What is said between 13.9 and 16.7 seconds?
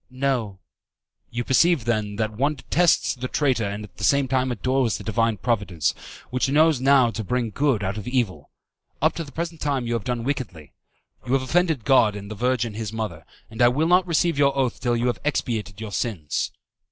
receive your oath till you have expiated your sins."